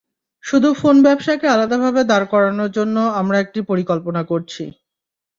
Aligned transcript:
শুধু 0.43 0.69
ফোন 0.73 0.95
ব্যবসাকে 1.03 1.45
আলাদাভাবে 1.47 2.01
দাঁড় 2.03 2.27
করানোর 2.31 2.69
জন্য 2.71 2.95
আমরা 3.19 3.37
একটি 3.39 3.59
পরিকল্পনা 3.69 4.21
করছি। 4.23 4.63